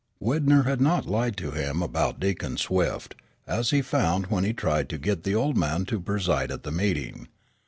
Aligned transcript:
Widner 0.19 0.65
had 0.65 0.81
not 0.81 1.05
lied 1.05 1.37
to 1.37 1.51
him 1.51 1.83
about 1.83 2.19
Deacon 2.19 2.57
Swift, 2.57 3.13
as 3.45 3.69
he 3.69 3.83
found 3.83 4.31
when 4.31 4.43
he 4.43 4.51
tried 4.51 4.89
to 4.89 4.97
get 4.97 5.21
the 5.21 5.35
old 5.35 5.55
man 5.55 5.85
to 5.85 6.01
preside 6.01 6.49
at 6.49 6.63
the 6.63 6.71
meeting. 6.71 7.27